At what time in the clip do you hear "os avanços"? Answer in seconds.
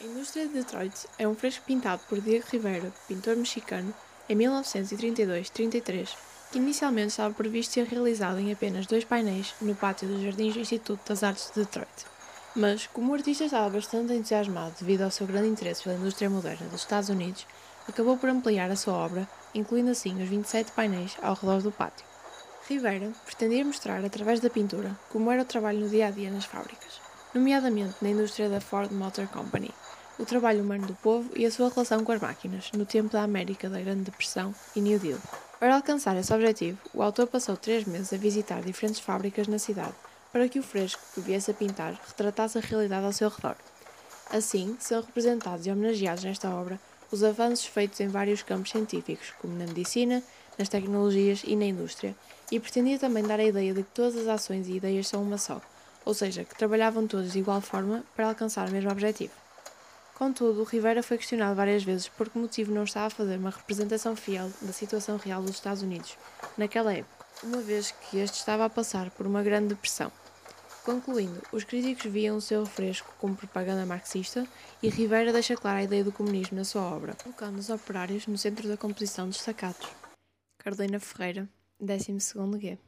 47.10-47.64